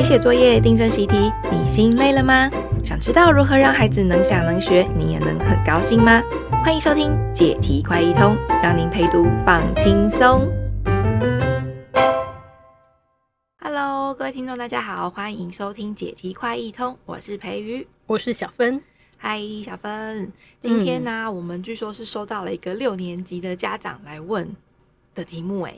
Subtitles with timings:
[0.00, 2.50] 陪写作业、订正习题，你心累了吗？
[2.82, 6.22] 想知道如何让孩子能想能学，你也能很高兴吗？
[6.64, 10.50] 欢迎收听解题快一通，让您陪读放轻松。
[13.62, 18.80] Hello，各位听众，大家好，欢迎收听解题快一通，我是培瑜，我是小芬。
[19.18, 20.32] 嗨，小芬，
[20.62, 24.56] 今天呢、啊，嗯、我们据说是收到了一个六年级的家长来问
[25.14, 25.74] 的题目，哎。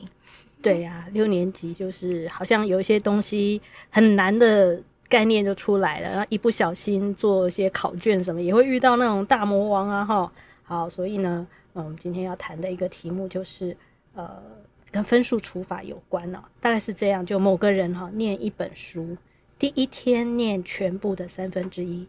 [0.62, 3.60] 对呀、六年级就是好像有一些东西
[3.90, 10.32] 很难的概念就出来了，然后一不小心做一些考卷什么，也会遇到那种大魔王啊哈。
[10.62, 13.76] 好，所以呢，嗯，今天要谈的一个题目就是
[14.14, 14.40] 呃，
[14.90, 19.16] 跟分数除法有关呢、大概是这样，就某个人哈、念一本书，
[19.58, 22.06] 第一天念全部的三分之一，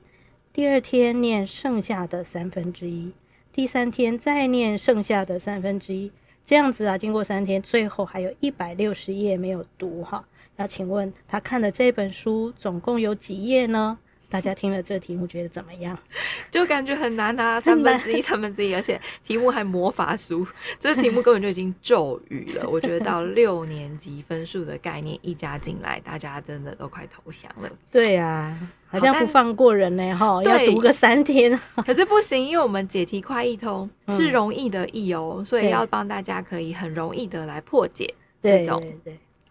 [0.54, 3.12] 第二天念剩下的三分之一，
[3.52, 6.12] 第三天再念剩下的三分之一。
[6.46, 10.26] 这样子啊，经过三天，最后还有一百六十页没有读哈。
[10.56, 13.98] 那请问他看的这本书总共有几页呢？
[14.34, 15.96] 大家听了这个题目觉得怎么样？
[16.50, 20.44] 就感觉很难啊，三分之一，三分之一，而且题目还魔法书，
[20.80, 22.68] 这个题目根本就已经咒语了。
[22.68, 27.70] 我觉得到六年级分数的概念一加进来，大家真的都快投降了。
[27.92, 28.70] 对呀、啊。
[28.88, 31.60] 好像不放过人呢，哈，要读个三天。
[31.86, 38.12] 可是不行，因为我们解题快易通是容易的易哦，嗯、所以要帮大家可以很容易的来破解
[38.42, 38.84] 这种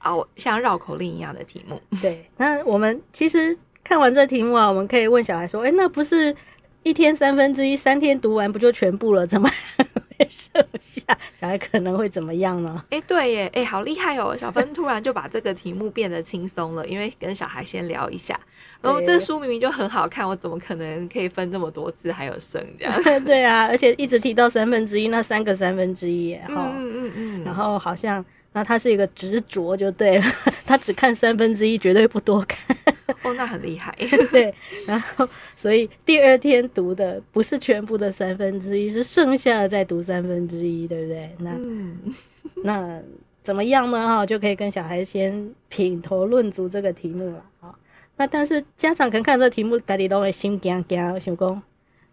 [0.02, 1.80] 哦，像绕口令一样的题目。
[2.00, 6.34] 对，那我们其实看完这题目啊，我们可以问小孩说：“哎、欸，那不是
[6.82, 9.26] 一天三分之一，三天读完不就全部了？
[9.26, 11.02] 怎么还会剩下？
[11.40, 14.36] 小孩可能会怎么样呢？” 哎、欸，对耶，哎、欸，好厉害哦！
[14.38, 18.38] 小芬突然就把这个题目变得轻松了，因为跟小孩先聊一下。
[18.80, 22.94] 然后这个书明明就很好看，我怎么可能可以分这么多次还有剩这样？
[23.26, 30.24] 对啊，而且一直提到三分之一，那三个三分之一，嗯嗯，嗯然后好像那他是一个执着就对了，
[30.64, 32.76] 他只看三分之一，绝对不多看。
[33.22, 33.94] 哦，那很厉害。
[34.30, 34.54] 对，
[34.86, 41.30] 然后所以第二天读的不是全部的三分之一，是剩下的再读三分之一，对不对？
[41.38, 41.98] 那、嗯、
[42.64, 43.02] 那
[43.42, 44.06] 怎么样呢？
[44.06, 47.44] 哈，就可以跟小孩先品头论足这个题目了。
[48.16, 51.60] 那但是家长可能看这个题目，家里都会心惊惊，想说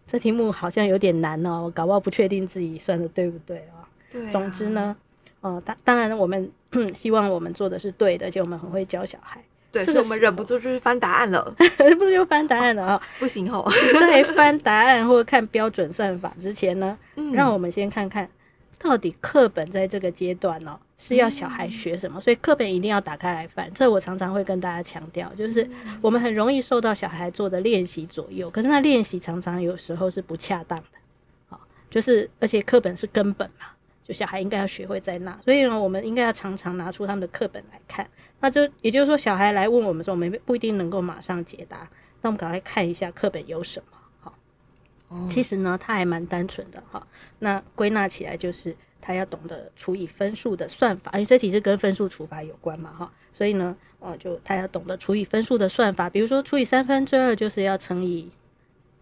[0.07, 3.85] 这题目好像有点难哦，我搞不好不确定自己算的对不对哦。
[4.09, 4.29] 对啊。
[4.31, 4.95] 总之呢，
[5.41, 6.49] 呃，当当然我们
[6.95, 9.43] 希望我们做的是对的，而且我们很会教小孩。
[9.71, 11.43] 对，所以我们忍不住就是翻答案了，
[11.97, 13.01] 不是就翻答案了啊？
[13.19, 13.63] 不行哦，
[13.99, 18.27] 在翻答案或看标准算法之前呢，嗯、让我们先看看。
[18.81, 22.21] 到底课本在这个阶段呢、喔，是要小孩学什么？
[22.21, 23.69] 所以课本一定要打开来翻。
[23.73, 25.69] 这我常常会跟大家强调，就是
[26.01, 30.85] 我们很容易受到小孩做的练习左右，可是那练习常常有时候是不恰当的。
[31.49, 31.59] 好，
[31.89, 33.65] 就是而且课本是根本嘛，
[34.09, 35.39] 就小孩应该要学会在那。
[35.45, 38.09] 所以呢，我们应该要常常拿出他们的课本来看。
[38.39, 41.87] 那就也就是说，小孩来问我们说，我们不一定能够马上解答。
[42.23, 43.99] 那我们赶快看一下课本有什么。
[44.19, 44.35] 好
[45.29, 47.05] 其实呢，他还蛮单纯的哈。
[47.37, 53.11] 那归纳起来就是，他要懂得除以分数的算法，因为这题是跟分数除法有关嘛哈。
[53.31, 58.31] 所以呢，哦，就他要懂得除以分数的算法，比如说除以三分之二就是要乘以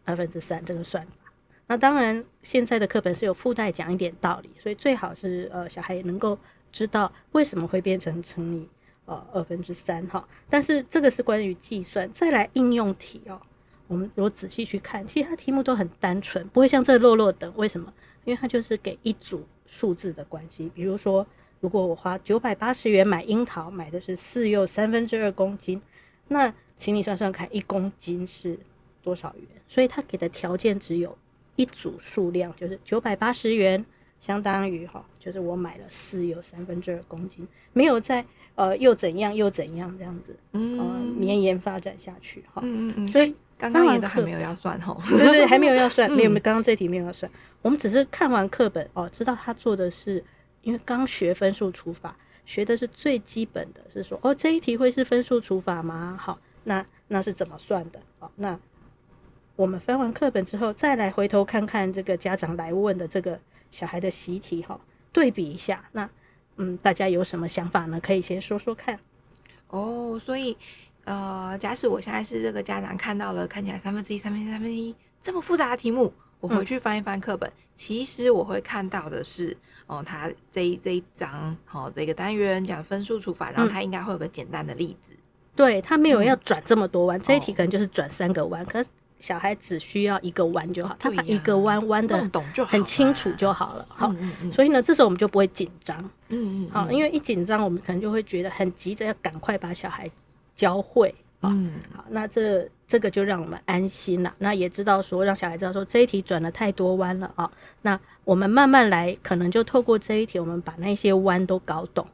[0.04, 1.27] 二分之三这个算法。
[1.68, 6.38] 那当然，现在的课本是有附带讲一点道理，所以最好是呃小孩也能够
[6.72, 8.68] 知道为什么会变成乘以
[9.06, 10.26] 呃二分之三哈。
[10.50, 13.40] 但是这个是关于计算，再来应用题哦。
[13.88, 17.52] 我们如果仔细去看，其实它题目都很单纯，不会像这落落等。
[17.56, 17.94] 为什么？
[18.26, 20.70] 因为它就是给一组数字的关系。
[20.74, 21.26] 比如说，
[21.60, 25.82] 如果我花九百八十元买樱桃，买的是四又三分之二公斤，
[26.28, 28.60] 那请你算算看，一公斤是
[29.02, 29.48] 多少元？
[29.68, 31.18] 所以它给的条件只有
[31.58, 33.86] 一组数量，就是九百八十元，
[34.18, 38.26] 相当于哈，就是我买了四又三分之二公斤，没有在
[38.56, 40.86] 呃又怎样又怎样这样子，嗯、呃，
[41.18, 42.62] 绵延发展下去哈。
[42.64, 43.36] 嗯嗯嗯，所以。
[43.60, 47.28] 刚刚也都还没有要算哈，对对，还没有要算， 没有，刚刚这题没有要算。
[47.64, 50.24] 我们只是看完课本哦，知道他做的是，
[50.62, 52.16] 因为刚学分数除法，
[52.46, 56.16] 学的是最基本的，是说哦，这一题会是分数除法吗？
[56.20, 58.00] 好，那那是怎么算的？
[58.20, 58.60] 哦，那
[59.58, 63.38] 我们翻完课本之后，再来回头看看这个家长来问的这个
[63.72, 64.80] 小孩的习题哈，
[65.12, 66.10] 对比一下，那
[66.58, 68.00] 嗯，大家有什么想法呢？
[68.00, 68.98] 可以先说说看。
[69.68, 70.56] 哦，所以。
[71.08, 76.12] 呃，假使我现在是这个家长，看到了看起来三分之一、三分之一、三分之一这么复杂的题目，
[76.42, 79.56] 我回去翻一翻课本，嗯、其实我会看到的是，
[79.86, 85.14] 哦、呃，他这一这一章，好、哦，这个单元讲分数除法，然后他应该会有个简单的例子。
[85.14, 85.24] 嗯、
[85.56, 88.90] 对，他没有要转这么多弯，嗯、这一题可能就是转三个弯，哦、可是
[89.20, 92.18] 小孩只需要一个弯就好，他把一个弯弯的
[92.68, 93.86] 很清楚就好了。
[93.90, 94.14] 好，
[94.52, 95.98] 所以呢，这时候我们就不会紧张。
[96.30, 100.10] 嗯，嗯嗯，好，因为一紧张，我们可能就会觉得很急着要赶快把小孩。
[100.56, 104.34] 教会嗯，好，那这这个就让我们安心了。
[104.40, 107.48] 那也知道说，让小孩知道说这一题转了太多弯了啊。
[107.84, 112.08] 那我们慢慢来，可能就透过这一题，我们把那些弯都搞懂。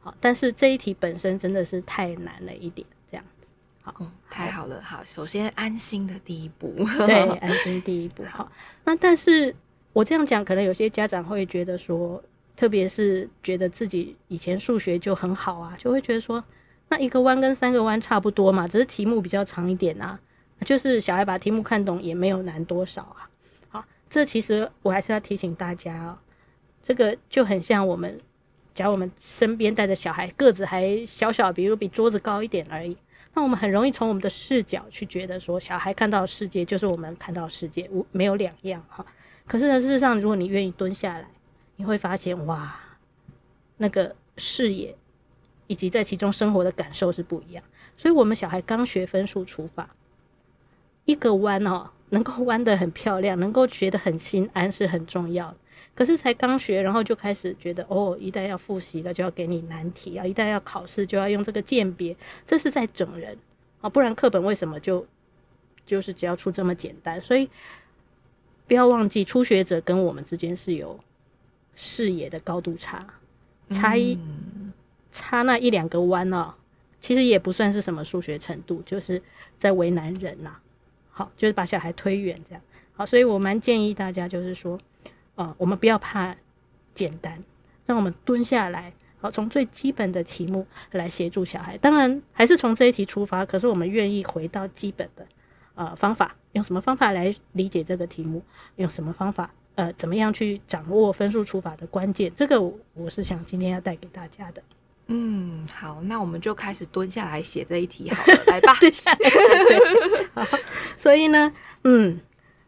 [0.00, 2.84] 好，但是这一题本身真的是太难了一点。
[3.84, 4.82] 好，嗯、太好了。
[4.82, 6.74] 好，首先安心的第一步，
[7.06, 8.24] 对，安心第一步。
[8.32, 8.50] 好，
[8.84, 9.54] 那但是
[9.92, 12.20] 我这样讲，可能有些家长会觉得说，
[12.56, 16.42] 特别是觉得自己以前数学就很好啊，就会觉得说。
[16.90, 20.20] 那一个弯跟三个弯差不多嘛，只是题目比较长一点啊。
[20.66, 23.28] 就是小孩把题目看懂也没有难多少啊。
[23.70, 26.18] 好，这其实我还是要提醒大家哦，
[26.82, 28.20] 这个就很像我们，
[28.74, 32.94] 假如我们身边带着小孩，个子还小小，比如比桌子高一点而已，
[33.34, 39.04] 那我们很容易从我们的视角去觉得说，小孩看到世界就是我们看到世界，无没有两样哈。
[39.46, 41.28] 可是呢，事实上，如果你愿意蹲下来，
[41.76, 42.74] 你会发现哇，
[43.76, 44.96] 那个视野。
[45.66, 47.64] 以及在其中生活的感受是不一样，
[47.96, 49.88] 所以，我们小孩刚学分数除法，
[51.06, 55.56] 一个弯哦，能够弯得很漂亮，能够觉得很心安是很重要的。
[55.94, 62.16] 可是才刚学，然后就开始觉得哦，一旦要复习了，就要给你难题啊；一旦要考试，就要用这个鉴别，
[62.46, 63.36] 这是在整人
[63.80, 63.88] 啊。
[63.88, 65.06] 不然课本为什么就
[65.86, 67.20] 就是只要出这么简单？
[67.20, 67.48] 所以
[68.66, 70.98] 不要忘记，初学者跟我们之间是有
[71.74, 73.06] 视野的高度差
[73.70, 74.14] 差一。
[74.14, 74.72] 嗯
[75.16, 76.52] 差那一两个弯哦，
[76.98, 79.22] 其实也不算是什么数学程度，就是
[79.56, 80.56] 在为难人呐。
[81.12, 82.60] 好，就是把小孩推远这样。
[82.96, 84.76] 好，所以我蛮建议大家，就是说，
[85.36, 86.34] 呃，我们不要怕
[86.94, 87.38] 简单，
[87.86, 91.76] 让我们蹲下来，好，从最基本的题目来协助小孩。
[91.78, 95.26] 当然还是从这一题出发，可是我们愿意回到基本的
[95.74, 98.42] 呃方法，用什么方法来理解这个题目，
[98.76, 102.32] 用什么方法，呃，怎么样去掌握分数除法的关键？
[102.34, 102.60] 这个
[102.94, 104.62] 我是想今天要带给大家的。
[105.08, 108.74] 嗯，好，那我们就开始蹲下来写这一题好了， 来吧。
[108.80, 109.78] 蹲下来写。
[110.32, 110.58] 好，
[110.96, 111.52] 所以呢，
[111.82, 112.18] 嗯，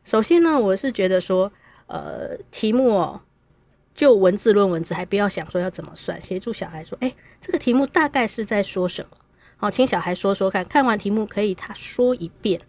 [0.05, 1.51] 首先呢，我是觉得说，
[1.87, 3.21] 呃，题目哦，
[3.95, 9.17] 就文字论文字，还不要想说要怎么算，协助小孩说，哎，这个题目大概是在说什么？
[9.57, 12.61] 好，请小孩说说看，看完题目可以他说一遍。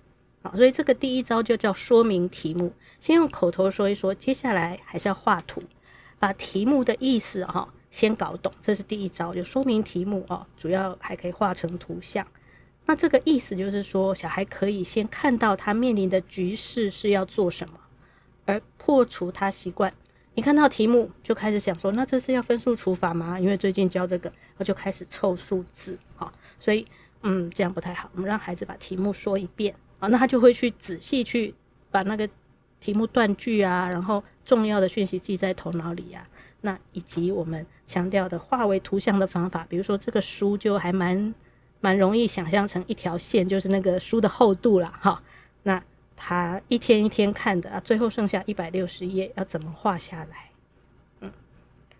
[0.43, 5.63] 好，所以这个第一招就叫说明题目，先用口头说一说，接下来还是要画图，
[6.19, 7.67] 把题目的意思哈。
[7.89, 12.27] 先搞懂，这是第一招，就说明题目哦，主要还可以画成图像。
[12.85, 17.79] 那这个意思就是说，小孩可以先看到他面临的局势是要做什么，
[18.47, 19.93] 而破除他习惯。
[20.33, 23.39] 你看到题目就开始想说，那这是要分数除法吗？
[23.39, 26.31] 因为最近教这个，我就开始凑数字啊。
[26.59, 26.85] 所以，
[27.23, 28.09] 嗯，这样不太好。
[28.13, 31.53] 我们让孩子把题目说一遍啊，那他就会去仔细去
[31.89, 32.29] 把那个
[32.79, 36.27] 题目断句啊，然后重要的讯息记在头脑里呀。
[36.61, 41.33] 那以及我们强调的化为图像的方法，比如说这个书就还蛮
[41.81, 44.93] 蛮容易想象成一条线，就是那个书的厚度啦。
[45.01, 45.23] 哈。
[45.63, 45.83] 那
[46.17, 50.49] 他一天一天看的啊，最后剩下一百六十页要怎么画下来？
[51.21, 51.31] 嗯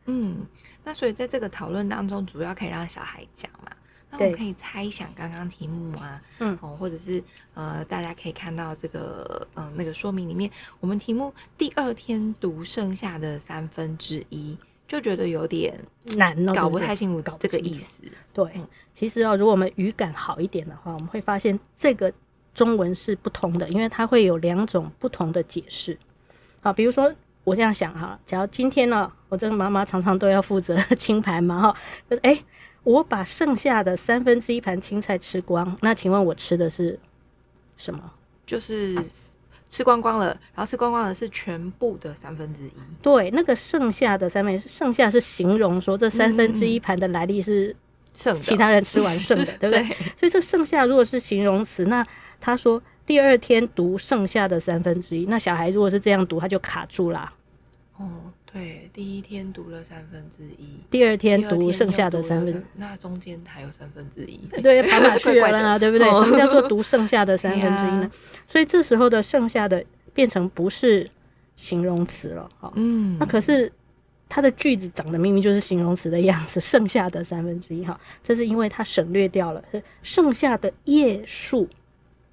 [0.07, 0.45] 嗯，
[0.83, 3.71] 那所以在这个讨论当中，主要可以让小孩讲嘛。
[4.09, 7.21] 那我们可以猜想刚刚题目啊，嗯，哦，或者是
[7.53, 10.49] 呃，大家可以看到这个呃那个说明里面，
[10.79, 15.77] 我们题目第二天读剩下的三分之一，就觉得有点
[16.15, 18.05] 难哦，搞不太清楚搞这个意思。
[18.33, 18.49] 对，
[18.93, 22.11] 其实哦，如果我们语感好一点的话，我们会发现这个
[22.57, 25.95] 中文是不同的，因为它会有两种不同的解释。
[26.59, 31.77] 好，比如说我这样想哈，假如今天呢，我这个妈妈常常都要负责清盘嘛，哈，
[32.09, 32.43] 就是哎。
[32.83, 36.97] 我把剩下的三分之一盘青菜吃光，那请问我吃的是
[37.75, 37.99] 什么？
[38.45, 38.95] 就是
[39.67, 42.71] 吃光光了，然后吃光光的是全部的三分之一。
[43.01, 47.75] 对，那个剩下的三分，剩下是形容说这三分之一盘的来历是
[48.13, 49.83] 剩其他人吃完剩的，嗯、 对不对？
[49.83, 52.07] 对，所以这剩下如果是形容词，那
[52.39, 57.33] 他说第二天读剩下的三分之一，那小孩如果是这样读，他就卡住了。
[57.97, 58.05] 哦。
[58.53, 65.77] 对，第一天读了三分之一，第二天读剩下的三分，那中间还有三分之一， 对，跑哪去了呢？
[65.77, 66.09] 对不对？
[66.13, 68.09] 什么叫做读剩下的三分之一呢？
[68.47, 71.07] 所以这时候的剩下的变成不是
[71.57, 73.71] 形容词了，哈，嗯，那可是
[74.29, 79.63] 它的句子长得明明就是形容词的样子，剩下的三分之一，哈，这是因为它省略掉了
[80.01, 81.67] 剩下的页数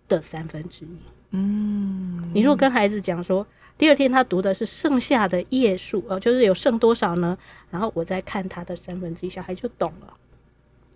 [0.08, 0.98] 的三分之一，
[1.30, 3.46] 嗯，你如果跟孩子讲说。
[3.76, 7.36] 第二天他读的是剩下的页数呃，就是有剩多少呢？
[7.72, 10.14] 然后我再看他的三分之一，小孩就懂了。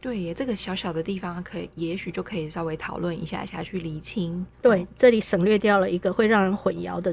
[0.00, 4.46] 对耶，这个小小的地方可以，也许就可以稍微讨论一下下去厘清。
[4.62, 7.12] 对，这里省略掉了一个会让人混淆的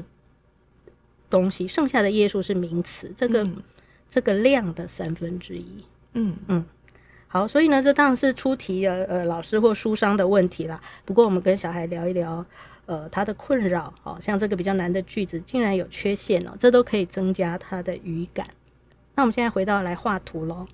[1.28, 3.60] 东西，剩下的页数是名词，这个、嗯、
[4.08, 5.84] 这个量的三分之一。
[6.12, 6.64] 嗯嗯。
[7.36, 10.80] 好，所以呢，这当然是出题的呃老师或书商的问题啦。
[11.04, 12.42] 不过我们跟小孩聊一聊，
[12.86, 18.46] 呃，他的困扰，好像这个比较难的句子竟然有缺陷哦，这都可以增加他的语感。
[19.14, 20.66] 那我们现在回到来画图喽，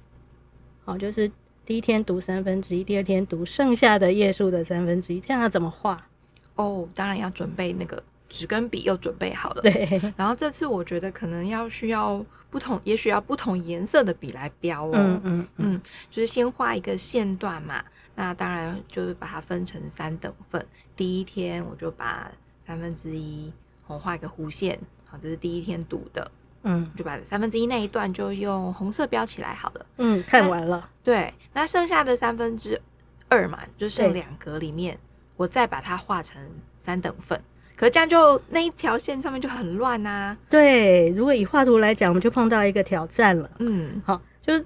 [0.84, 1.28] 好，就是
[1.66, 6.06] 第一天读三分之一，第二天读剩下的页数的三分之一，这样要怎么画？
[6.54, 8.00] 哦，当然要准备那个
[8.32, 9.60] 纸跟笔，又准备好了。
[9.60, 14.90] 对，然后这次我觉得可能要需要不同，也许要不同颜色的笔来标哦。
[14.94, 17.84] 嗯嗯嗯，就是先画一个线段嘛。
[18.14, 20.66] 那当然就是把它分成三等份。
[20.96, 22.32] 第一天我就把
[22.66, 23.52] 三分之一
[23.86, 26.30] 我画一个弧线，好，这是第一天读的。
[26.64, 29.86] 嗯，就把三分之一那一段就用红色标起来，好了。
[29.98, 30.88] 嗯，看完了。
[31.02, 32.80] 对，那剩下的三分之
[33.28, 34.96] 二嘛，就剩两格里面，
[35.36, 36.40] 我再把它画成
[36.78, 37.42] 三等份。
[37.82, 40.38] 可这样就那一条线上面就很乱呐、啊。
[40.48, 43.50] 对，如果以画图来讲，我们就碰到一个挑战了。
[43.58, 44.64] 嗯，好，就是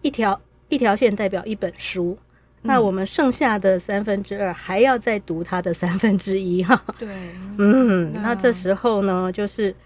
[0.00, 2.16] 一条一条线代表一本书，
[2.62, 6.82] 嗯、那我们剩下的三分之二还要再读它的三分之一哈。
[6.98, 7.06] 对，
[7.58, 9.76] 嗯，那，那这时候呢，就是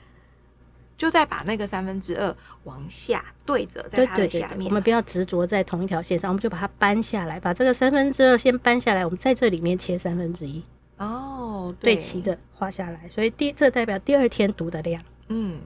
[0.97, 4.49] 就再把那个三分之二往下对折在它的下面。
[4.51, 10.63] 对对对，我们不要执着在同一条线上，我们就把它搬下来，把这个三分之二先搬下来，我们在这里面切三分之一。
[11.01, 11.97] 哦，对。
[11.97, 15.59] 齐着画下来，所以第这代表第二天读的量，嗯，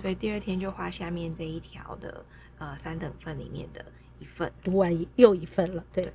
[0.00, 2.24] 所以第二天就画下面这一条的
[2.58, 3.84] 呃三等份里面的
[4.20, 6.12] 一份，读完又一份了，对，对。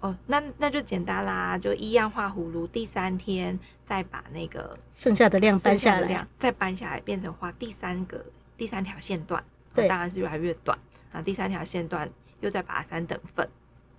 [0.00, 8.24] 哦，那那就简单啦，就一样画葫芦，第三天再把那个剩下的量搬下来，再搬下来变成画第三个
[8.56, 10.76] 第三条线段，对，当然是越来越短，
[11.12, 13.48] 然后第三条线段又再把它三等份，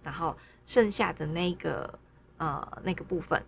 [0.04, 1.98] 然后剩下的那个
[2.36, 3.42] 呃那个部分。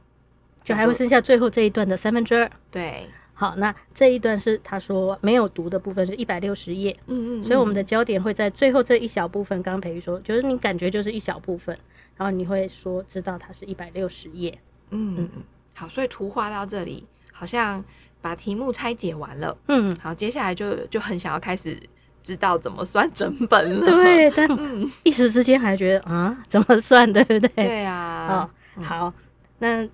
[0.64, 2.50] 就还会剩下最后这一段的三分之二。
[2.72, 6.96] 对，好，那这一段是他说没有读的部分，是一百六十页。
[7.08, 9.62] 嗯，嗯嗯，所以我们的焦点会在最后这一小部分。
[9.62, 11.78] 刚刚培育说，就是你感觉就是一小部分，
[12.16, 14.58] 然后你会说知道它是一百六十页。
[14.92, 15.44] 嗯嗯嗯，
[15.74, 17.84] 好，所以图画到这里，好像
[18.22, 19.58] 把题目拆解完了。
[19.68, 21.78] 嗯，好，接下来就就很想要开始
[22.22, 23.84] 知道怎么算整本了。
[23.86, 24.48] 对，但
[25.04, 27.50] 一时之间还觉得啊，怎么算，对不对？
[27.56, 28.50] 对啊。
[28.78, 29.14] 哦，好，
[29.60, 29.86] 那。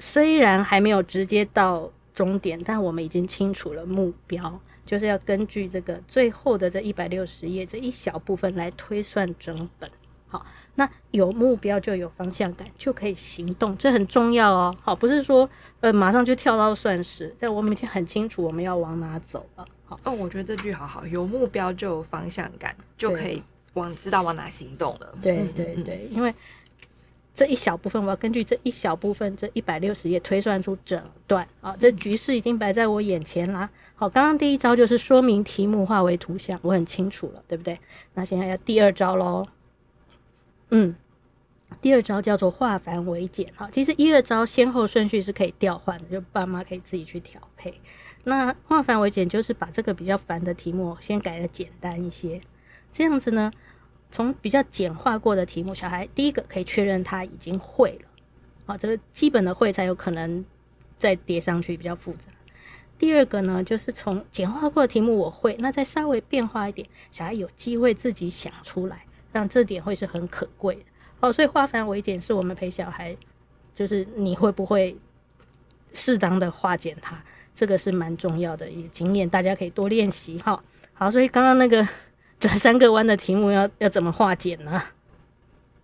[0.00, 9.88] 虽然还没有直接到终点，但我们已经清楚了目标，就是要根据这个最后的这一百六十页这一小部分来推算整本。
[10.26, 10.44] 好，
[10.76, 14.74] 那有目标就有方向感，就可以行动，这很重要哦。
[14.82, 15.48] 好，不是说
[15.80, 19.66] 呃马上就跳到算式，在我们已经很清楚我们要往哪走了。
[19.84, 23.42] 好，哦，我觉得这句好好，有目标就有方向感，就可以
[23.74, 25.14] 往知道往哪行动了。
[25.20, 26.34] 对对对，因为。
[27.32, 31.74] 这一小部分，我要根据这一小部分，这一百六十页推算出整段啊。
[31.78, 33.70] 这局势已经摆在我眼前啦。
[33.94, 37.78] 好，刚刚第一招就是说明题目化为图像，我很清楚了，对不对？
[38.14, 39.46] 那现在要第二招喽。
[40.70, 40.94] 嗯，
[41.80, 43.46] 第二招叫做化繁为简。
[43.54, 47.80] 好，其实一二招先后顺序是可以调换的，就爸妈可以自己去调配。
[48.24, 52.40] 那化繁为简就是把这个比较繁的题目先改得简单一些，
[52.92, 53.52] 这样子呢。
[54.10, 58.08] 从比较简化过的题目，小孩第一个可以确认他已经会了，
[58.66, 60.44] 好，这个基本的会才有可能
[60.98, 62.26] 再叠上去比较复杂。
[62.98, 70.82] 第二个呢，就是从简化过的题目我会，那再稍微变化一点，小孩有机会自己想出来，让这点会是很可贵的。
[71.20, 73.16] 好，所以化繁为简是我们陪小孩，
[73.72, 74.96] 就是你会不会
[75.94, 77.22] 适当的化简它，
[77.54, 80.62] 这个是蛮重要的一个经验，大家可以多练习哈。
[80.92, 81.86] 好，所以刚刚那个。
[82.40, 84.82] 转三个弯的题目要要怎么化简呢？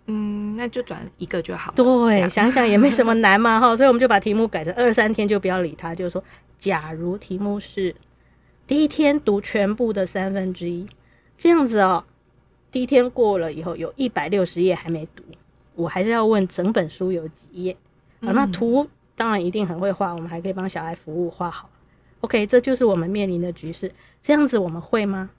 [0.06, 1.72] 嗯，那就转一个就好。
[1.76, 6.22] 对，想想也没什么难嘛 哈，所以我们就把题目改成二三天就不要理它，就是说，
[6.56, 7.94] 假如题目是
[8.66, 10.86] 第一天读全部的三分之一，
[11.36, 12.04] 这样子哦，
[12.70, 15.24] 第一天过了以后有一百六十页还没读，
[15.74, 17.76] 我还是要问整本书有几页
[18.20, 18.30] 啊？
[18.32, 21.68] 那图当然一定很会画，我们还可以帮小孩服务画好。
[22.20, 25.30] OK，这就是我们面临的局势，这样子我们会吗？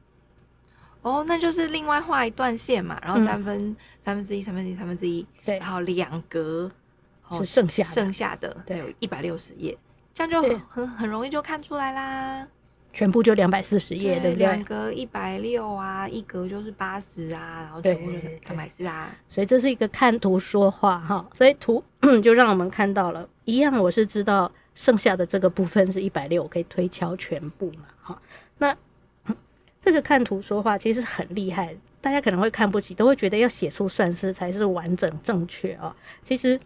[1.01, 6.69] 哦，那就是另外画一段线嘛，然后三分、嗯、三分之一、三分之一、三分之一，对，然后两格
[7.31, 9.77] 是剩下剩下的，对，有一百六十页，
[10.13, 12.47] 这样就很很很容易就看出来啦。
[12.91, 14.47] 全部就两百四十页，对不对？
[14.47, 19.09] 两格一百六啊，一格就是八十啊，然后全部就是两百四啊。
[19.29, 21.83] 所以这是一个看图说话哈，所以图
[22.23, 28.21] 就让我们看到了一样，我是知道剩下的这个部分是一百六，我可以推敲全部嘛，哈，
[28.57, 28.75] 那。
[29.87, 35.95] 这个看图说话其实很厉害，大家可能会看不起，都会觉得要写出算式才是完整正确啊、哦。
[36.25, 36.59] 其实，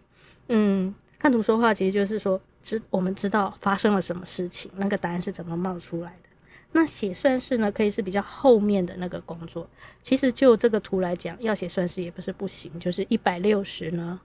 [0.48, 6.28] 嗯，看图说话其实就是说，知我们知道发生了什么事情，那个答案是怎么冒出来的。
[6.72, 9.70] 那写算式呢，可以是比较后面的那个工作。
[10.02, 14.18] 其实就这个图来讲，要写算式也不是不行，就是一百六十呢，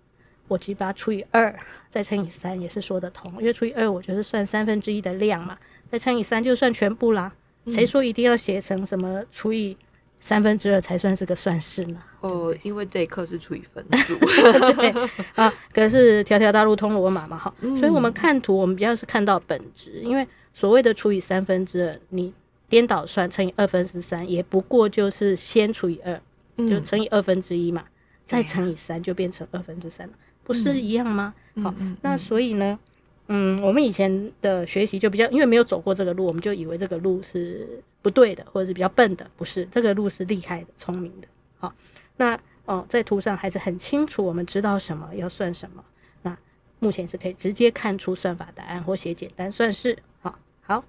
[0.47, 1.55] 我直接把它除以二，
[1.87, 3.31] 再乘以三也是说得通。
[3.33, 5.55] 因为除以二，我觉得算三分之一的量嘛，
[5.87, 7.31] 再乘以三就算全部啦。
[7.67, 9.75] 谁说一定要写成什么除以
[10.19, 12.01] 三分之二才算是个算式呢？
[12.21, 14.17] 哦，因为这一课是除以分数。
[14.75, 14.89] 对
[15.35, 20.01] 啊，可是条条大路通罗马嘛，哈、嗯，所以我们看图，我们比较是看到本质。
[20.01, 22.33] 因为所谓的除以三分之二，你
[22.67, 26.19] 颠倒算乘以二分之三，也不过就是先除以二，
[26.67, 27.91] 就乘以二分之一嘛，嗯、
[28.25, 31.33] 再乘以三就变成二分之三了，不是一样吗？
[31.53, 32.79] 嗯、好，那所以呢？
[33.27, 39.29] 嗯，我们以前的学习就比较，因为没有走过这个路，我们就以为这个路是不对的，或者是比较笨的。
[39.35, 41.27] 不是，这个路是厉害的、聪明的。
[41.57, 41.73] 好，
[42.15, 45.83] 那哦，在图上孩子很清楚，我们知道什么要算什么。
[46.21, 46.37] 那
[46.79, 49.97] 目前是可以直接看出算法答案或写简单算式。
[50.19, 50.83] 好，好，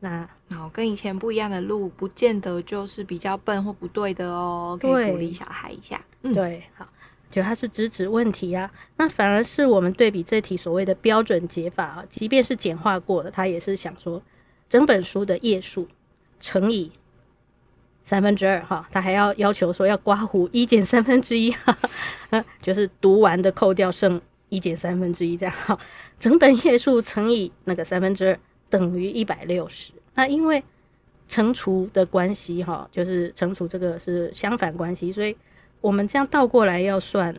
[0.00, 4.78] 那哦，跟以前不一样的路，不见得就是比较笨或不对的哦。
[4.78, 6.04] 可以鼓励小孩一下。
[6.22, 6.86] 嗯、对，好。
[7.30, 14.20] 就它是直指问题啊，那反而是我们对比这题所谓的标准解法啊，即便是简化过的，他也是想说
[14.68, 15.86] 整本书的页数
[16.40, 16.90] 乘以
[18.04, 21.78] 三分之二哈，他还要要求说要刮胡一减三分之一哈，
[22.60, 25.78] 就是读完的扣掉剩一减三分之一这样哈，
[26.18, 30.60] 整本页数乘以那个三分之二等于一百六十，那因为
[31.28, 35.36] 乘除的关系哈，就是乘除这个是相反关系，所以。
[35.80, 37.34] 我们这样倒过来要算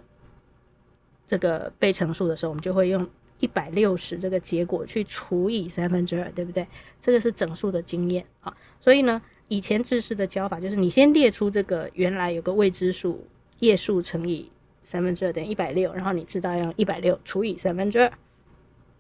[1.28, 3.08] 这个被乘数的时候，我们就会用
[3.40, 6.68] 一百六十这个结果去除以三分之二，对不对？
[7.00, 8.56] 这个是整数的经验啊。
[8.80, 13.26] 所以呢，以前知识的教法就是你先列出这个原来有个未知数
[13.60, 14.52] 页数乘以
[14.84, 18.12] 三分之二等于一百六，然后你知道要用一百六除以三分之二。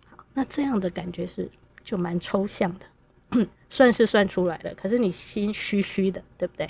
[0.09, 1.49] 好，那这样的感觉是
[1.83, 6.69] 就蛮抽象的， 算是算出来了，可是你心虚虚的，对不对？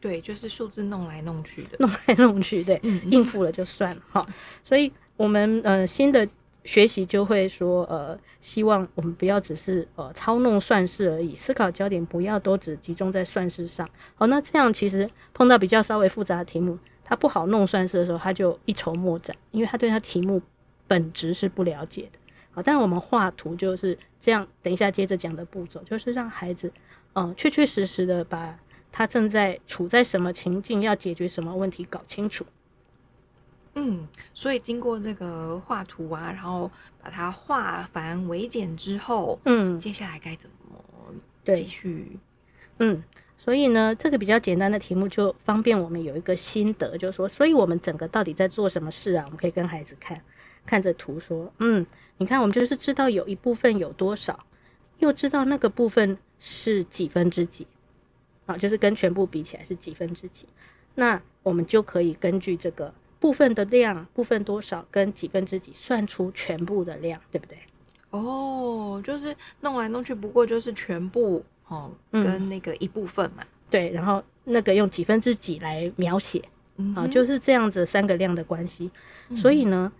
[0.00, 4.24] 对，就是数字弄来弄去的，弄来弄去，对，嗯、应付了就算了哈。
[4.62, 6.26] 所以，我们呃新的
[6.64, 13.88] 学习就会说，呃，希望我们不要只是呃操弄算式而已，思考焦点不要都只集中在算式上。
[14.14, 20.40] 好，那这样其实碰到比较稍微复杂的题目，他不好弄算式的时候，他就一筹莫展，因为他对他题目
[20.86, 22.18] 本质是不了解的。
[22.52, 26.72] 好，但是我们画图就是这样，等一下接着讲的步骤，就是让孩子
[27.14, 28.56] 嗯确确实实的把。
[28.90, 32.44] 他正在处在什么情境，要解决什么问题，搞清楚。
[33.74, 36.68] 嗯，所以经过这个画图啊，然后
[37.00, 42.18] 把它化繁为简之后，嗯，接下来该怎么继续？
[42.78, 43.00] 嗯，
[43.36, 49.22] 所以呢，这个比较简单的题目就方便我们有一个心得，就是说，所以我们整个到底在做什么事啊？
[49.26, 50.20] 我们可以跟孩子看，
[50.66, 54.44] 看着图说，嗯，你看，我们就是知道有一部分有多少，
[54.98, 57.64] 又知道那个部分是几分之几。
[58.48, 60.46] 啊，就是跟全部比起来是几分之几，
[60.94, 67.58] 那我们就可以根据这个部分的量，部分多少跟几分之几算出全部的量，对不对？
[68.10, 73.42] 哦，就是弄来弄去，不过就是全部哦，跟那个一部分嘛。
[73.42, 76.42] 嗯，对，然后那个用几分之几来描写，
[76.76, 78.90] 嗯，啊，就是这样子三个量的关系。
[79.36, 79.92] 所以呢，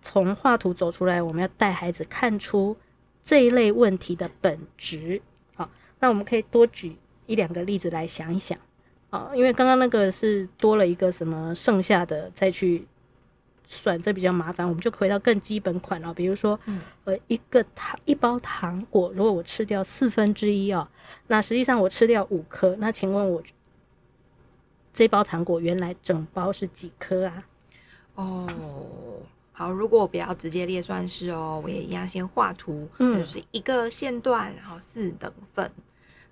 [0.00, 2.76] 从画图走出来，我们要带孩子看出
[3.24, 5.20] 这一类问题的本质。
[5.56, 5.68] 好，
[5.98, 6.96] 那我们可以多举。
[7.26, 8.58] 一两个例子来想一想
[9.10, 12.86] 啊，因为刚刚那个是多了一个什么剩下的再去
[13.66, 16.12] 算，这比较麻烦，我们就回到更基本款了。
[16.12, 16.58] 比如说，
[17.04, 20.88] 呃，一个糖一包糖果，如果我吃掉四分之一啊，
[21.28, 23.42] 那实际上我吃掉五颗，那请问我
[24.92, 27.46] 这包糖果原来整包是几颗啊？
[28.16, 28.46] 哦，
[29.52, 35.70] 好，如果我不要直接列算式哦，我也一样先画图，嗯，就是一个线段，然后四等份。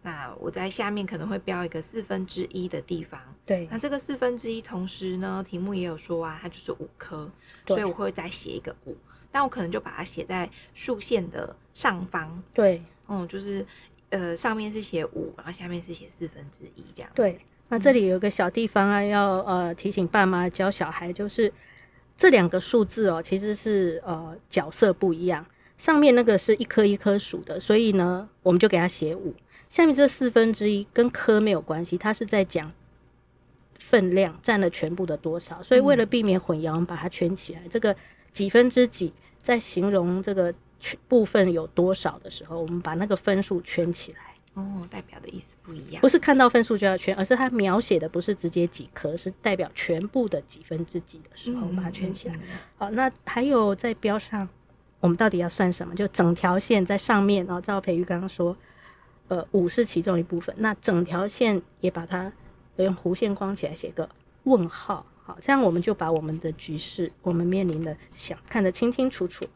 [0.04, 3.68] 那我在下面可能会标一个四分之一的地方，对。
[3.70, 7.30] 那这个四分之一，同时呢，题目也有说啊，它就是五颗，
[7.68, 8.96] 所以我会再写一个五，
[9.30, 13.64] 但我可能就把它写在竖线的上方，对，嗯，就是
[14.10, 17.14] 呃上面是写五，然后下面是写四分之一这样子。
[17.14, 17.38] 对，
[17.68, 21.52] 那这里有个小地方啊，要呃提醒爸妈教小孩，就是
[22.16, 25.46] 这两个数字哦，其实是呃角色不一样，
[25.78, 29.32] 上面那个是一颗一颗数的，所以呢，我们就给他写五。
[29.72, 32.70] 下面这四分之一跟科没有关系，它是在讲
[33.78, 37.62] 分量占了全部的多少，所以为了避免混淆，我们把它圈起来。
[37.70, 37.96] 这个
[38.35, 40.52] 几分之几在形容这个
[41.08, 44.18] 部分有多少的时候，我们把那个分数圈起来。
[44.52, 52.38] 哦，代表的意思不一样，不是看到分数就要圈，而是它描写的不是直接几颗，是代表全部的几分之几的时候，我们把它圈起来。
[52.76, 54.46] 好，那还有在标上，
[55.00, 55.94] 我们到底要算什么？
[55.94, 57.46] 就整条线在上面。
[57.46, 58.54] 然后赵培玉刚刚说。
[59.33, 62.31] 呃五是其中一部分，那整条线也把它
[62.77, 64.07] 用弧线框起来，写个
[64.42, 65.07] 问号。
[65.25, 69.47] 好，这样我们就把我们的局势，我们面临的想看得清清楚楚。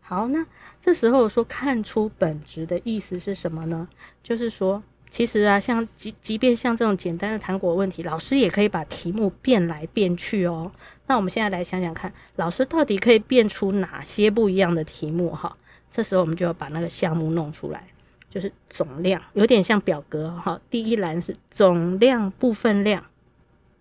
[0.00, 0.46] 好，那
[0.80, 3.88] 这时候说看出本质的意思是什么呢？
[4.22, 10.70] 就是说，其实啊，像即即便像这种简单的糖果问题，老师也可以把题目变来变去哦。
[11.08, 15.30] 那我们现在来想想看，老师到底可以变出哪些不一样的题目？
[15.30, 15.56] 哈，
[15.92, 17.86] 这时候我们就要把那个项目弄出来，
[18.28, 20.60] 就是总量，有点像表格哈。
[20.68, 23.04] 第一栏是总量部分量。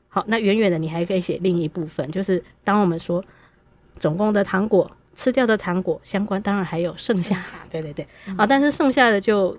[0.09, 3.23] 好，那远远的你还可以写另一部分，就是当我们说
[3.97, 4.91] 总共的糖果。
[5.13, 9.55] 吃掉的糖果相关，当然还有剩下，对对对，好，但是剩下的就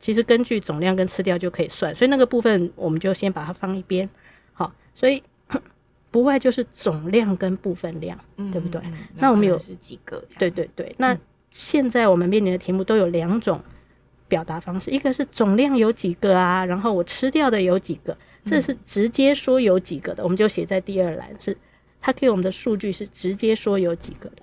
[0.00, 4.08] 其实根据总量跟吃掉就可以算，所以那个部分我们就先把它放一边，
[4.54, 5.22] 好，所以
[6.10, 8.80] 不外就是总量跟部分量，嗯、对不对？
[8.86, 10.24] 嗯、那我们有是几个？
[10.38, 11.16] 对对对，那
[11.52, 13.62] 现在我们面临的题目都有两种
[14.26, 21.56] 表达方式，一个是总量有几个啊，然后我吃掉的有几个，这是直接说有几个的，我们就写在第二栏，是
[22.00, 24.42] 它给我们的数据是直接说有几个的。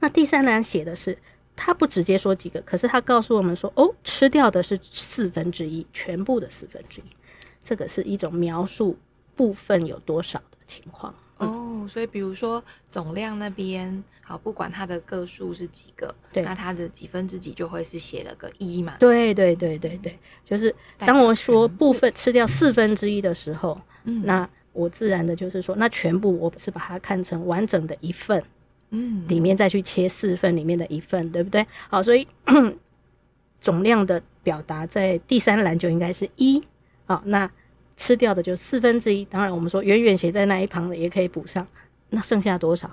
[0.00, 1.16] 那第三栏写的是，
[1.54, 7.04] 他不直接说几个，可是他告诉我们说，哦，吃掉的是四分之一，全部的四分之一，
[7.62, 8.98] 这个是一种描述
[9.36, 11.14] 部分有多少的情况。
[11.46, 18.96] 哦，所以比如说总量那边，好，不管它的个数是几个，对，那它的几分之几就会是写了个一嘛。
[18.98, 28.42] 对对对对对，就是当我说部分吃掉四分之一的时候，嗯，那我自然的就是说，那全部我是把它看成完整的一份。
[28.94, 31.66] 嗯，里面再去切四份里面的一份，对不对？
[31.88, 32.28] 好，所以
[33.58, 36.62] 总量的表达在第三栏就应该是一。
[37.06, 37.50] 好，那
[38.02, 39.24] 吃掉的就四分之一。
[39.26, 41.64] 当然，我们说远远写在那一旁的也可以补上。
[42.10, 42.90] 那剩下多少？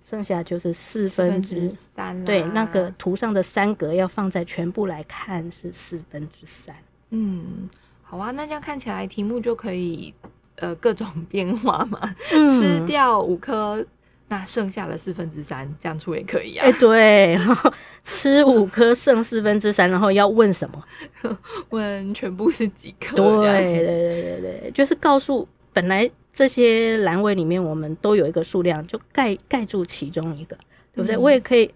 [0.00, 2.24] 剩下就是四分之三。
[2.24, 6.72] 对，那个图上的三格要放在全部来看是四分之三。
[7.10, 7.68] 嗯，
[8.04, 10.14] 好啊，那这样看起来题目就可以
[10.54, 12.14] 呃各种变化嘛。
[12.32, 13.84] 嗯、吃掉五颗。
[14.28, 16.66] 那剩下的四分之三这样出也可以啊。
[16.66, 17.38] 哎、欸，对，
[18.04, 20.84] 吃五颗剩四分之三，然后要问什么？
[21.70, 23.16] 问全部是几颗？
[23.16, 30.56] 对对对对对，就是告诉本来这些栏位里面我们都有一个数量，就盖盖住其中一个，
[30.94, 31.16] 对不对？
[31.16, 31.72] 嗯、我也可以，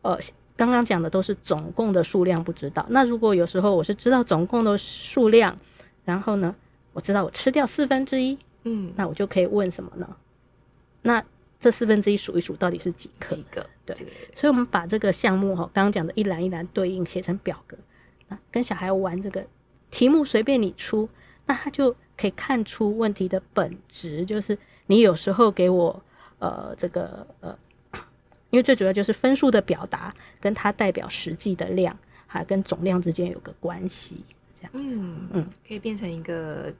[0.00, 0.18] 呃，
[0.56, 2.84] 刚刚讲的都是总共的数量不知道。
[2.88, 5.54] 那如果有时候我是知道总共的数量，
[6.06, 6.54] 然后呢，
[6.94, 10.08] 我知道我吃掉四分之一，嗯，那我就可以问什么呢？
[11.02, 11.22] 那
[11.62, 13.36] 这四分之一数一数到底是几克？
[13.36, 13.64] 几个？
[13.86, 17.78] 对，对，所以，我们把这个项目哈，刚刚讲的一栏一栏对应写成表格，
[18.26, 19.46] 那跟小孩玩这个
[19.88, 21.08] 题目，随便你出，
[21.46, 26.02] 那他就可以看出问题的本质，就是你有时候给我
[26.40, 27.56] 呃这个呃，
[28.50, 31.96] 因为最主要就是分数的表达，跟它代表实际的量，
[32.26, 34.24] 还跟总量之间有个关系。
[34.72, 36.72] 嗯嗯，可以变成一个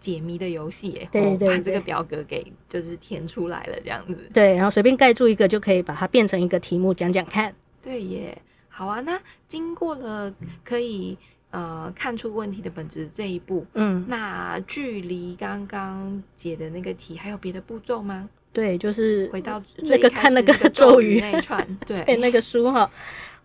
[0.00, 1.08] 解谜的游戏耶。
[1.10, 4.16] 对对对，把这个表格给就是填出来了，这样子。
[4.32, 7.54] 对，然后随便盖住一个就可以把它变成一个题目讲讲看。
[7.82, 8.36] 对耶，
[8.68, 9.00] 好啊。
[9.00, 11.16] 那经过了可以
[11.50, 18.28] 呃看出问题的本质这一步，嗯，那距离刚刚解的那个题还有别的步骤吗？
[18.52, 22.90] 对，就是回到那个看那个咒语那一串，对， 对那个书哈。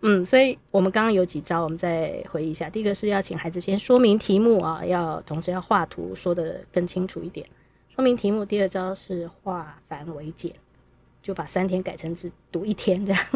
[0.00, 2.68] 嗯，所以我们刚刚有几招，我们再回忆一下。
[2.68, 7.46] 第一个是要请孩子先说明题目啊，要同时要画图，说得更清楚一点。
[7.88, 8.44] 说明题目。
[8.44, 10.52] 第二招是化繁为简，
[11.22, 13.26] 就把三天改成只读一天这样。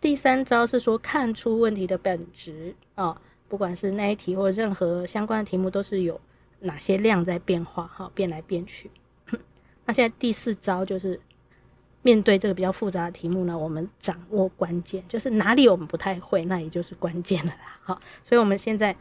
[0.00, 6.20] 第三招是说看出问题的本质啊，不管是那一题或任何相关的题目，都是有
[6.60, 8.90] 哪些量在变化哈，变来变去。
[9.84, 11.20] 那现在第四招就是。
[12.06, 17.80] 面对这个比较复杂的题目呢，我们掌握关键，就是哪里我们不太会，那也就是关键了啦。
[17.82, 18.94] 好，所以我们现在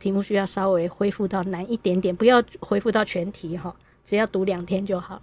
[0.00, 5.22] 题目需要稍微恢复到难一点点，不要恢复到全题哈，只要读两天就好了。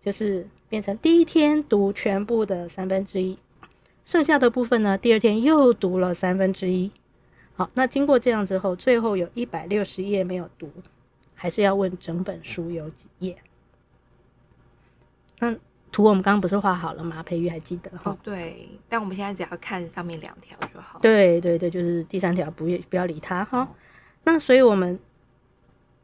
[0.00, 3.38] 就是变成第一天读全部的三分之一，
[4.04, 6.90] 剩下的部分呢，第二天又读了三分之一。
[7.54, 10.68] 好，那经过这样之后，最后有一百六十页没有读，
[11.36, 13.36] 还是要问整本书有几页？
[15.38, 15.56] 那。
[15.94, 17.22] 图我们刚刚不是画好了吗？
[17.22, 18.10] 培育还记得哈？
[18.10, 20.98] 哦，对，但我们现在只要看上面两条就好。
[21.00, 23.68] 对对对，就是第三条不不要理它哈。
[24.24, 24.98] 那所以我们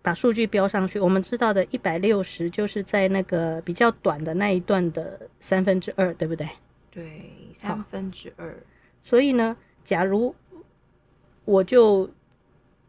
[0.01, 6.49] 把数据标上去，我们知道的一百六十就是在那个比较短的那一段的三分之二，对不对？
[6.93, 8.55] 对，三分之二。
[9.03, 10.33] 所以呢，假如
[11.45, 12.09] 我就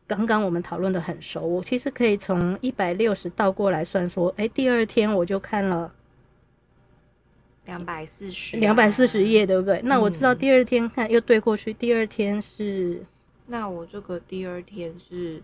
[0.06, 5.92] 刚刚我们讨论的很熟，我其实可以从一百六十倒过来算，说，哎，第二天我就看了。
[7.72, 9.80] 两百四十，两百四十页，对不对？
[9.86, 13.02] 那我知道第二天看又对过去，第二天是，
[13.48, 15.42] 那我这个第二天是，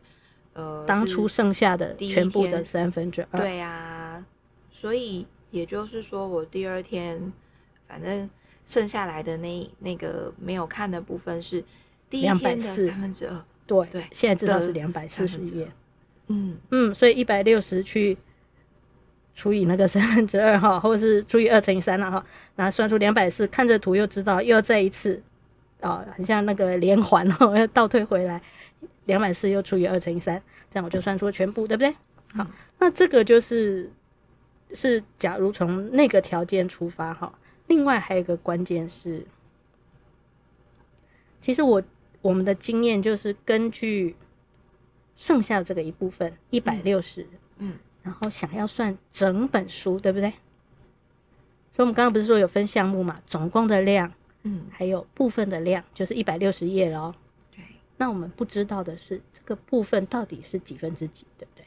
[0.52, 4.26] 呃，当初剩下的全部的三分之二，对呀，
[4.70, 7.32] 所以也就是说，我第二天
[7.88, 8.30] 反正
[8.66, 11.63] 剩下来的那那个没有看的部分是
[12.10, 15.72] 第一天的三分之二，对对，现在知道是两百四十页，
[16.28, 18.18] 嗯嗯，所以一百六十去。
[19.38, 25.21] 除以那个三分之二哈， 或者是除以二乘以三了哈，然后算出两百四，看着图又知道，又要再一次
[25.80, 28.41] 啊，很像那个连环哦，要 倒退回来，
[29.06, 31.91] 两百四又除以二乘以三，这样我就算出了全部，对不对？
[32.34, 32.47] 好，嗯、
[32.80, 33.91] 那这个就是
[34.73, 37.32] 是假如从那个条件出发哈，
[37.67, 39.23] 另外还有一个关键是，
[41.39, 41.84] 其实我
[42.23, 44.15] 我们的经验就是根据
[45.15, 47.21] 剩下这个一部分一百六十，
[47.60, 47.69] 嗯。
[47.69, 47.73] 嗯
[48.08, 50.30] 然后想要算整本书，对不对？
[51.70, 53.17] 所以我们刚刚不是说有分项目嘛？
[53.28, 54.10] 总共的量，
[54.43, 57.13] 嗯，还有部分的量，就是一百六十页喽。
[57.54, 57.62] 对。
[57.98, 61.65] 那我们不知道的是，这个部分到底是几分之几，对不对？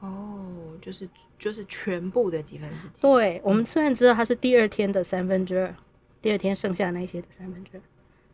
[0.00, 3.00] 哦，就是就是全部的几分之几。
[3.00, 5.74] 对，我们虽然知道它是第二天的三分之二，
[6.20, 7.80] 第二天剩下那些的三分之二，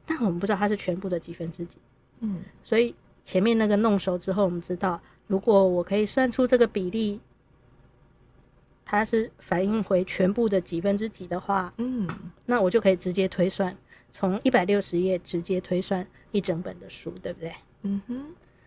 [0.04, 1.78] 但我们不知道它是全部的几分之几。
[2.18, 2.42] 嗯。
[2.64, 7.20] 所以前面那个弄熟之后，我们知道，如果我可以算出这个比例。
[8.88, 12.08] 它是反映回全部的几分之几的话，嗯，
[12.46, 13.76] 那我就可以直接推算，
[14.12, 17.52] 从一百六十页直接推算一整本的书，对不对？
[17.82, 18.24] 嗯哼，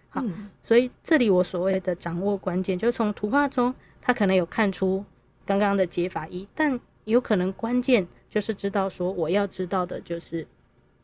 [0.09, 5.05] 好，嗯、所以这里我所谓的掌握关键，就是从图画中，他可能有看出
[5.45, 10.45] 刚刚的解法一，但有可能关键就是知道说，我要知道的就是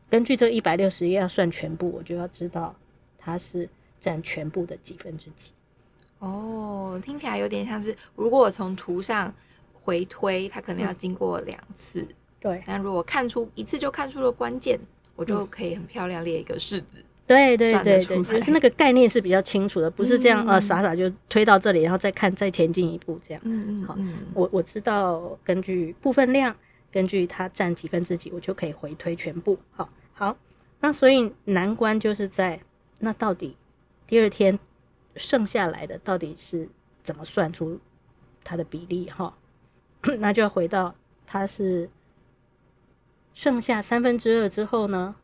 [0.09, 2.75] 根据这一百六十页要算全部，我就要知道
[3.17, 5.53] 它是占全部的几分之几。
[6.25, 9.31] 哦，听起来有点像是，如果我从图上
[9.73, 12.01] 回推，它可能要经过两次。
[12.01, 14.79] 嗯、对，但如果看出一次就看出了关键，
[15.15, 17.05] 我就可以很漂亮列一个式子。
[17.27, 23.41] 对对对对，就是那个概念是比较清楚的，不是这样呃，傻傻就推到这里，然后再看再前进一步这样。
[23.45, 23.95] 嗯嗯，好，
[24.33, 26.55] 我我知道根据部分量，
[26.91, 29.57] 根据它占几分之几，我就可以回推全部。
[29.71, 30.35] 好，好，
[30.79, 32.59] 那所以难关就是在
[32.99, 33.55] 那到底
[34.07, 34.57] 第二天。
[35.15, 36.67] 剩下来的到底是
[37.03, 37.79] 怎么算出
[38.43, 39.09] 它的比例？
[39.09, 39.37] 哈，
[40.19, 40.93] 那就要回到
[41.25, 41.89] 它是
[43.33, 45.15] 剩下三分之二之后呢，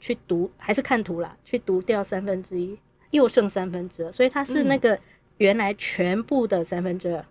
[0.00, 1.36] 去读还是看图啦？
[1.44, 2.78] 去读掉三分之一，
[3.10, 4.98] 又剩三分之二，所以它是那个
[5.38, 7.26] 原来全部的三分之二，嗯、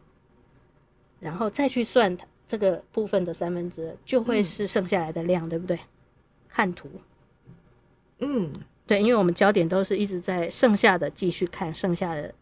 [1.20, 5.80] 然后再去算它这个部分的三分之二，就会是剩下来的量，嗯、对不对？
[6.48, 6.90] 看图，
[8.20, 8.54] 嗯。
[8.94, 12.34] 对，因为我们焦点都是一直在剩下的继续看剩下的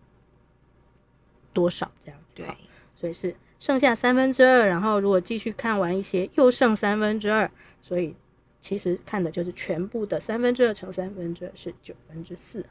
[1.54, 2.46] 多少这样子，对，
[2.94, 7.50] 所以是剩下三分之二，然后如果继续看完一些又剩三分之二，
[7.82, 8.14] 所以
[8.60, 12.66] 其实看的就是全部的三分之二乘三分之二是九分之四，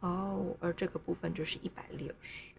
[0.00, 2.52] 哦，而这个部分就是一百六十，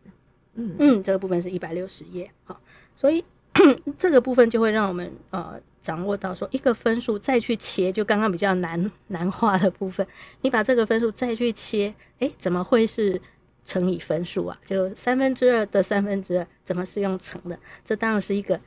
[0.56, 2.60] 嗯嗯，这个部分是一百六十页，好，
[2.96, 3.24] 所以
[3.98, 5.62] 这个部分就会让我们呃。
[5.86, 10.06] 掌握到说一个分数再去切，就刚刚比较难难画的部分，
[10.42, 13.22] 你把这个分数再去切，诶，怎么会是
[13.64, 14.60] 乘以分数啊？
[14.66, 17.60] 就三分之二的三分之二怎么是用乘的？
[17.84, 18.60] 这当然是一个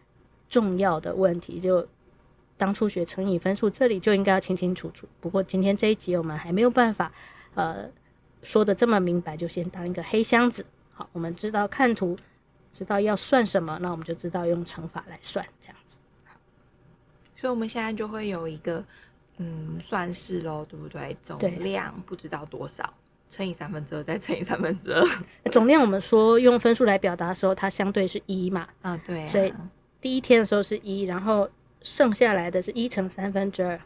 [0.49, 1.59] 重要的问题。
[1.59, 1.85] 就
[2.57, 5.09] 当初学乘以分数，这里就应该要清清楚楚。
[5.19, 7.11] 不过今天这一集我们还没有办法，
[7.55, 7.91] 呃，
[8.45, 10.65] 说的这么明白，就先当一个黑箱子。
[10.93, 12.17] 好，我们知道看图，
[12.73, 15.99] 知道要算什么，那我们就知道用乘法来算，这样子。
[17.39, 18.85] 所以我们现在就会有一个
[19.37, 21.17] 嗯算式喽，对不对？
[21.23, 22.93] 总量不知道多少，
[23.31, 25.05] 乘以三分之二，再乘以三分之二。
[25.53, 28.67] 总量我们说用分数来表达的时候，它相对是一嘛？
[28.83, 29.27] 啊，对啊。
[29.29, 29.55] 所以
[30.01, 31.49] 第一天的时候是一，然后
[31.83, 33.81] 剩下来的是一乘三分之二。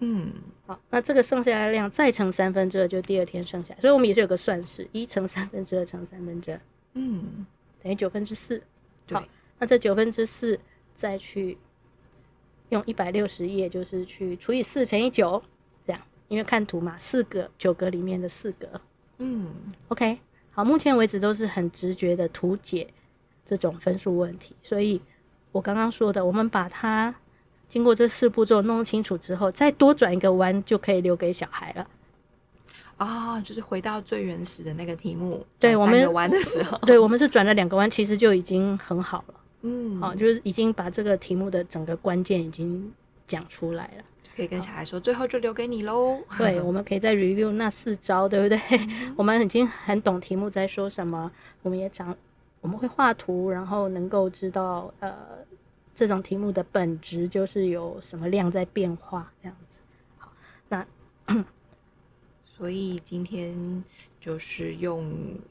[0.00, 0.32] 嗯，
[0.66, 3.72] 好，那这个剩下来的量再乘三分之二，就第二天剩下。
[3.78, 6.60] 所以我们也是有个算式，一乘三分之二乘三分之二，
[6.94, 7.46] 嗯，
[7.80, 8.60] 等于九分之四。
[9.12, 9.22] 好，
[9.60, 10.58] 那这九分之四
[10.96, 11.56] 再去。
[12.70, 15.42] 用一百六十页，就是去除以四乘以九，
[15.86, 18.68] 这样，因为看图嘛，四个九格里面的四格，
[19.18, 19.48] 嗯
[19.88, 20.18] ，OK，
[20.50, 22.88] 好，目前为止都是很直觉的图解
[23.44, 25.00] 这种分数问题，所以
[25.52, 27.14] 我刚刚说的，我们把它
[27.68, 31.86] 经过这四步骤弄清楚之后，再多转一个弯就可以留给小孩了。
[32.98, 39.34] 啊、哦，就是回到最原始的那个题目，对，我们弯的时候，对，我们是转了两个弯，其实就已经很好了。
[39.62, 42.92] 嗯，好，就是已经把这个题目的整个关键已经
[43.26, 44.04] 讲出来了，
[44.36, 46.20] 可以跟小孩说，最后就留给你喽。
[46.38, 48.56] 对，我们可以再 review 那四招，对不对？
[48.70, 51.30] 嗯、 我们已经很懂题目在说什么，
[51.62, 52.16] 我们也讲，
[52.60, 55.14] 我们会画图，然后能够知道呃
[55.92, 59.80] 这种题目的本质就是有什么量在变化这样子。
[60.18, 60.32] 好，
[60.68, 60.86] 那
[62.44, 63.82] 所以今天
[64.20, 65.04] 就是用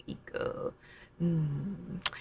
[0.05, 0.71] 一个。
[1.19, 1.75] 嗯，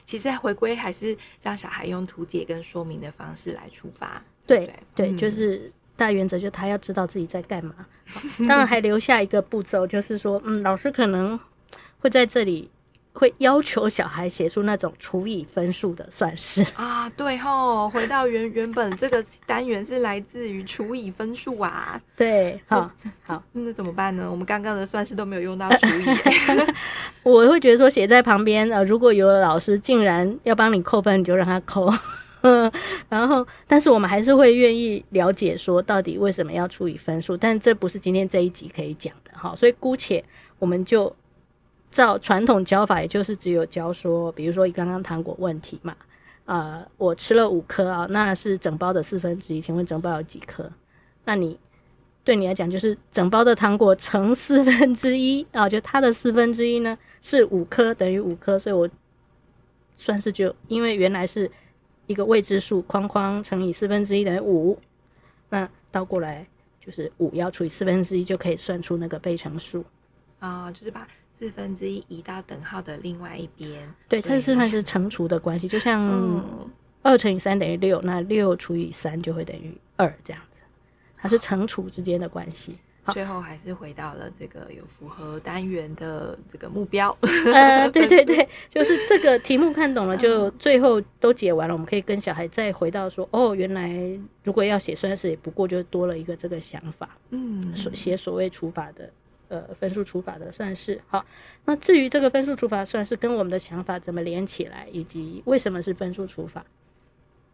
[0.04, 4.22] 其实回归还是让小孩用图解跟说明的方式来出发。
[4.46, 7.74] 对对，对，嗯，就是大原则，就他要知道自己在干嘛。
[8.48, 11.38] 当然还留下一个步骤，就是说，嗯，老师可能
[11.98, 12.70] 会在这里。
[13.18, 22.90] 会要求小孩写出那种除以分数的算式 啊，对吼，回到原原本这个单元是来自于除以分数啊，对，好，
[23.24, 24.28] 好，那怎么办呢？
[24.30, 26.04] 我们刚刚的算式都没有用到 除以，
[27.24, 31.90] 我会觉得说写在旁边，呃，如果有的老师竟然要帮你扣分，你就让他扣，
[33.08, 40.22] 然后，但是我们还是会愿意了解说到底为什么要除以分数，但这不是今天这一集可以讲的哈，所以姑且
[40.58, 41.16] 我们就。
[41.96, 45.96] 照传统教法，也就是只有教说，比如说刚刚糖果问题嘛，
[46.44, 50.70] 呃，我吃了五颗啊，那是整包的四分之一，请问整包有几颗？
[51.24, 51.58] 那你
[52.22, 58.86] 对你来讲就是整包的糖果乘四分之一啊，就它的四分之一呢是五颗，等于五颗，所以我
[59.94, 61.50] 算是就因为原来是
[62.06, 64.78] 一个未知数，框框乘以四分之一等于五，
[65.48, 66.46] 那倒过来
[66.78, 69.82] 就是五要除以四分之一就可以算出那个被乘数
[70.38, 71.06] 啊，就是把。
[71.38, 76.42] 四分之一移到等号的另外一边，对，它是算是乘除的关系，就像
[77.02, 80.62] 二乘以三等于六，那六除以三就会等于二这样子，
[81.14, 82.78] 它是乘除之间的关系。
[83.12, 87.14] 最后还是回到了这个有符合单元的这个目标。
[87.52, 93.92] 呃， 对对对，就是这个题目看懂了，就最后都解完了，我们可以跟小孩再回到说，哦，原来
[94.42, 99.12] 如果要写算式，也不过就多了一个这个想法，嗯，所写所谓除法的。
[99.48, 101.24] 呃，分数除法的算式，好。
[101.64, 106.64] 那至于这个分数除法算式跟我们的想法怎么连起来，以及为什么是分数除法，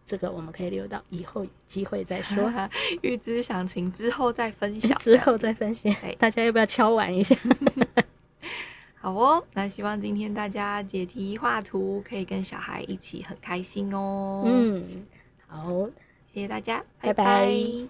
[0.07, 2.69] 这个我们可以留到以后有机会再说哈。
[3.03, 5.95] 预知详情之后再分享， 之后再分享。
[6.19, 7.37] 大家要不要敲完一下？
[8.95, 14.45] 好哦，那希望今天大家解题画图可以跟小孩一起很开心哦。
[14.47, 15.05] 嗯，
[15.49, 15.89] 好，
[16.33, 17.25] 谢谢大家，拜拜。
[17.25, 17.89] 拜拜。